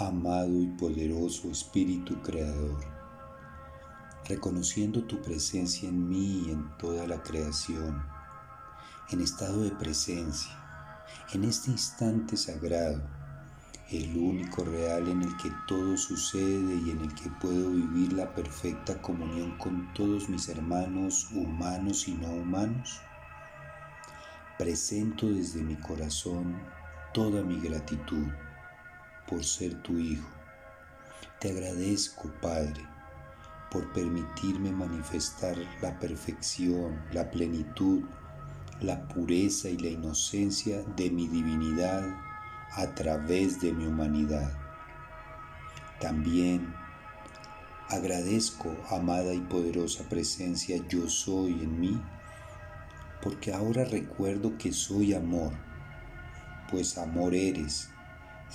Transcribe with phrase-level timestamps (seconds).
[0.00, 2.78] amado y poderoso Espíritu Creador,
[4.28, 8.00] reconociendo tu presencia en mí y en toda la creación,
[9.10, 10.52] en estado de presencia,
[11.32, 13.02] en este instante sagrado,
[13.90, 18.32] el único real en el que todo sucede y en el que puedo vivir la
[18.34, 23.00] perfecta comunión con todos mis hermanos humanos y no humanos,
[24.58, 26.56] presento desde mi corazón
[27.12, 28.26] toda mi gratitud
[29.28, 30.28] por ser tu Hijo.
[31.40, 32.84] Te agradezco, Padre,
[33.70, 38.02] por permitirme manifestar la perfección, la plenitud,
[38.80, 42.08] la pureza y la inocencia de mi divinidad
[42.72, 44.52] a través de mi humanidad.
[46.00, 46.74] También
[47.88, 52.00] agradezco, amada y poderosa presencia, yo soy en mí,
[53.22, 55.52] porque ahora recuerdo que soy amor,
[56.70, 57.90] pues amor eres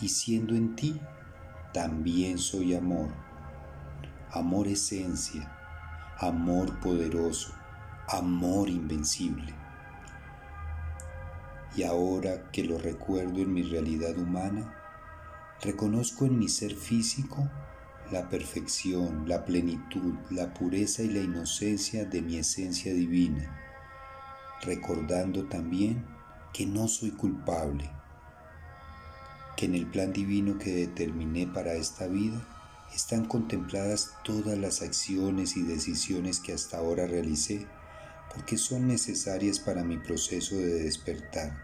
[0.00, 1.00] y siendo en ti,
[1.72, 3.08] también soy amor.
[4.30, 5.50] Amor esencia,
[6.18, 7.54] amor poderoso,
[8.08, 9.54] amor invencible.
[11.76, 14.74] Y ahora que lo recuerdo en mi realidad humana,
[15.62, 17.48] reconozco en mi ser físico
[18.10, 23.58] la perfección, la plenitud, la pureza y la inocencia de mi esencia divina,
[24.62, 26.04] recordando también
[26.52, 27.90] que no soy culpable
[29.62, 32.44] que en el plan divino que determiné para esta vida
[32.92, 37.68] están contempladas todas las acciones y decisiones que hasta ahora realicé,
[38.34, 41.56] porque son necesarias para mi proceso de despertar,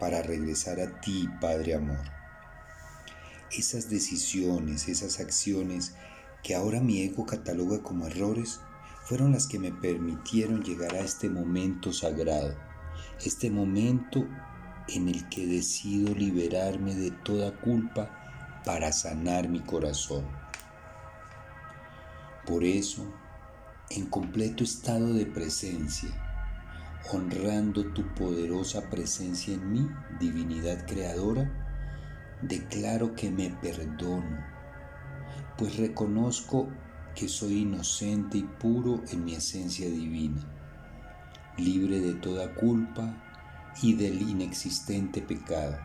[0.00, 2.02] para regresar a ti, Padre Amor.
[3.56, 5.94] Esas decisiones, esas acciones
[6.42, 8.58] que ahora mi ego cataloga como errores,
[9.04, 12.56] fueron las que me permitieron llegar a este momento sagrado,
[13.24, 14.26] este momento
[14.88, 18.10] en el que decido liberarme de toda culpa
[18.64, 20.24] para sanar mi corazón.
[22.46, 23.06] Por eso,
[23.90, 26.10] en completo estado de presencia,
[27.12, 29.88] honrando tu poderosa presencia en mí,
[30.20, 31.50] divinidad creadora,
[32.42, 34.44] declaro que me perdono,
[35.56, 36.68] pues reconozco
[37.14, 40.42] que soy inocente y puro en mi esencia divina,
[41.56, 43.33] libre de toda culpa
[43.82, 45.76] y del inexistente pecado.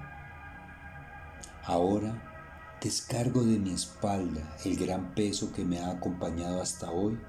[1.63, 7.19] Ahora descargo de mi espalda el gran peso que me ha acompañado hasta hoy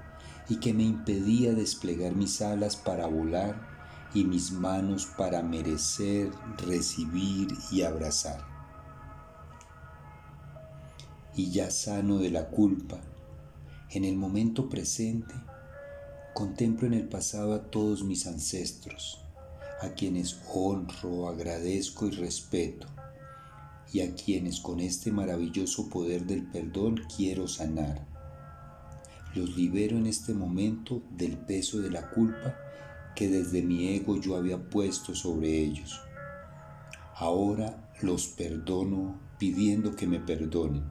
[0.49, 3.69] y que me impedía desplegar mis alas para volar
[4.13, 8.45] y mis manos para merecer, recibir y abrazar.
[11.35, 12.99] Y ya sano de la culpa,
[13.89, 15.33] en el momento presente,
[16.33, 19.20] contemplo en el pasado a todos mis ancestros,
[19.81, 22.85] a quienes honro, agradezco y respeto,
[23.91, 28.05] y a quienes con este maravilloso poder del perdón quiero sanar.
[29.33, 32.55] Los libero en este momento del peso de la culpa
[33.15, 35.99] que desde mi ego yo había puesto sobre ellos.
[37.15, 40.83] Ahora los perdono pidiendo que me perdonen,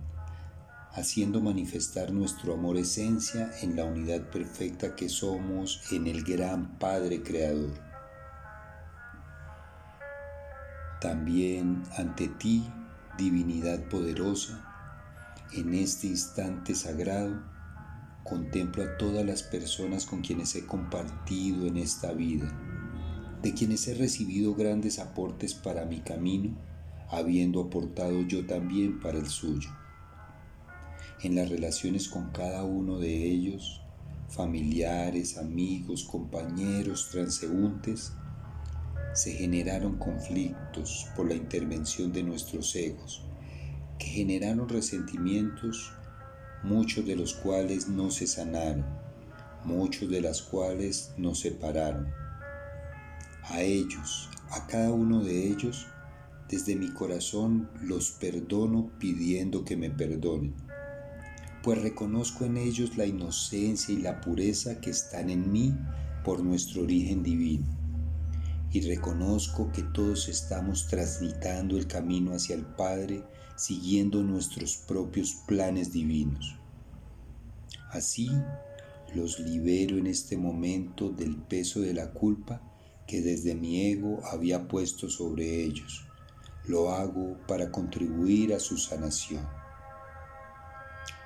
[0.92, 7.22] haciendo manifestar nuestro amor esencia en la unidad perfecta que somos en el gran Padre
[7.22, 7.89] Creador.
[11.00, 12.62] También ante ti,
[13.16, 14.66] divinidad poderosa,
[15.54, 17.42] en este instante sagrado,
[18.22, 22.52] contemplo a todas las personas con quienes he compartido en esta vida,
[23.42, 26.54] de quienes he recibido grandes aportes para mi camino,
[27.08, 29.70] habiendo aportado yo también para el suyo.
[31.22, 33.80] En las relaciones con cada uno de ellos,
[34.28, 38.12] familiares, amigos, compañeros, transeúntes,
[39.12, 43.22] se generaron conflictos por la intervención de nuestros egos,
[43.98, 45.92] que generaron resentimientos,
[46.62, 48.86] muchos de los cuales no se sanaron,
[49.64, 52.08] muchos de los cuales nos separaron.
[53.44, 55.88] A ellos, a cada uno de ellos,
[56.48, 60.54] desde mi corazón los perdono pidiendo que me perdonen,
[61.62, 65.74] pues reconozco en ellos la inocencia y la pureza que están en mí
[66.24, 67.79] por nuestro origen divino
[68.72, 73.24] y reconozco que todos estamos transitando el camino hacia el Padre
[73.56, 76.56] siguiendo nuestros propios planes divinos.
[77.90, 78.30] Así
[79.14, 82.62] los libero en este momento del peso de la culpa
[83.08, 86.06] que desde mi ego había puesto sobre ellos.
[86.66, 89.44] Lo hago para contribuir a su sanación.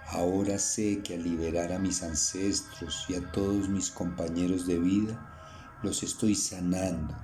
[0.07, 5.79] Ahora sé que al liberar a mis ancestros y a todos mis compañeros de vida,
[5.83, 7.15] los estoy sanando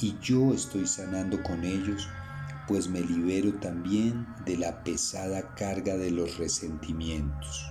[0.00, 2.08] y yo estoy sanando con ellos
[2.66, 7.70] pues me libero también de la pesada carga de los resentimientos.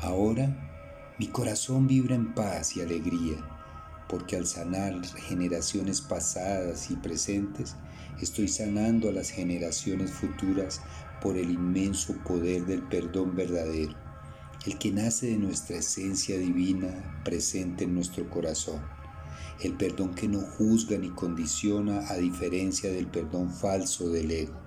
[0.00, 3.36] Ahora mi corazón vibra en paz y alegría,
[4.08, 7.76] porque al sanar generaciones pasadas y presentes,
[8.20, 10.80] estoy sanando a las generaciones futuras
[11.20, 13.94] por el inmenso poder del perdón verdadero,
[14.66, 18.80] el que nace de nuestra esencia divina presente en nuestro corazón
[19.60, 24.60] el perdón que no juzga ni condiciona a diferencia del perdón falso del ego.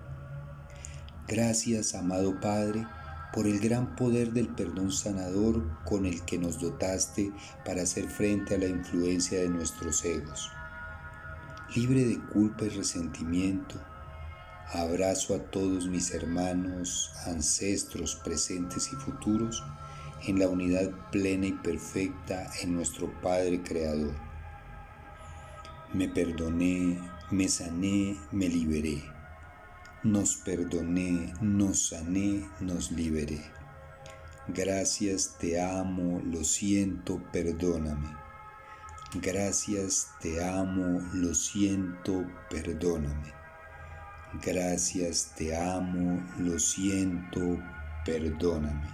[1.28, 2.88] Gracias, amado Padre,
[3.34, 7.32] por el gran poder del perdón sanador con el que nos dotaste
[7.66, 10.50] para hacer frente a la influencia de nuestros egos.
[11.76, 13.76] Libre de culpa y resentimiento,
[14.74, 19.64] abrazo a todos mis hermanos, ancestros presentes y futuros
[20.26, 24.27] en la unidad plena y perfecta en nuestro Padre Creador.
[25.98, 26.96] Me perdoné,
[27.32, 29.02] me sané, me liberé.
[30.04, 33.42] Nos perdoné, nos sané, nos liberé.
[34.48, 38.16] Gracias, te amo, lo siento, perdóname.
[39.16, 43.34] Gracias, te amo, lo siento, perdóname.
[44.46, 47.58] Gracias, te amo, lo siento,
[48.06, 48.88] perdóname.